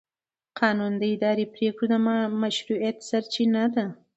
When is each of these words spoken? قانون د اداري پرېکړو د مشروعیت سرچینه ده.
قانون 0.59 0.93
د 0.97 1.03
اداري 1.15 1.45
پرېکړو 1.55 1.85
د 1.91 1.93
مشروعیت 2.41 2.97
سرچینه 3.09 3.63
ده. 3.75 3.85